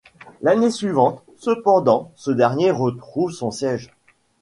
[0.41, 3.93] L'année suivante, cependant, ce dernier retrouve son siège.